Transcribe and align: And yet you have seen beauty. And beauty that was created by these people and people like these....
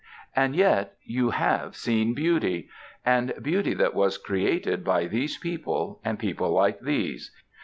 And 0.35 0.55
yet 0.55 0.95
you 1.03 1.29
have 1.29 1.75
seen 1.75 2.15
beauty. 2.15 2.69
And 3.05 3.35
beauty 3.39 3.75
that 3.75 3.93
was 3.93 4.17
created 4.17 4.83
by 4.83 5.05
these 5.05 5.37
people 5.37 5.99
and 6.03 6.17
people 6.17 6.49
like 6.49 6.79
these.... 6.79 7.29